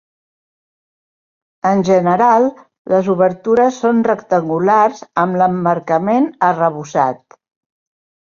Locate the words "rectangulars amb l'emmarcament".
4.09-6.27